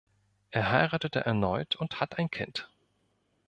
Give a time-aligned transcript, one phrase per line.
[0.49, 2.67] Er heiratete erneut und hat ein Kind.